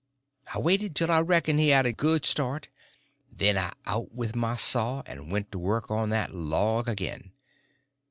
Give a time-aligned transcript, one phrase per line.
[0.51, 2.69] I waited till I reckoned he had got a good start;
[3.31, 7.33] then I out with my saw, and went to work on that log again.